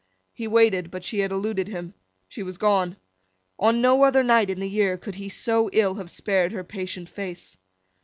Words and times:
He 0.33 0.47
waited, 0.47 0.89
but 0.89 1.03
she 1.03 1.19
had 1.19 1.31
eluded 1.31 1.67
him. 1.67 1.93
She 2.27 2.41
was 2.41 2.57
gone. 2.57 2.97
On 3.59 3.81
no 3.81 4.03
other 4.03 4.23
night 4.23 4.49
in 4.49 4.59
the 4.59 4.67
year 4.67 4.97
could 4.97 5.13
he 5.13 5.29
so 5.29 5.69
ill 5.73 5.93
have 5.93 6.09
spared 6.09 6.53
her 6.53 6.63
patient 6.63 7.07
face. 7.07 7.55